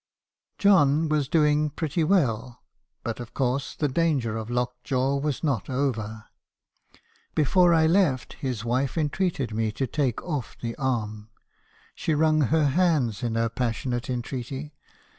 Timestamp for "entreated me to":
8.97-9.85